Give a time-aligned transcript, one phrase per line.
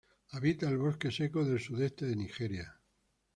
[0.31, 2.81] Habita el bosque seco del sudeste de Nigeria.